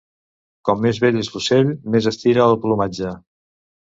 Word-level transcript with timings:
Com 0.69 0.79
més 0.85 1.01
vell 1.03 1.21
és 1.23 1.29
l'ocell 1.35 1.69
més 1.97 2.07
estira 2.13 2.47
el 2.49 2.59
plomatge. 2.65 3.13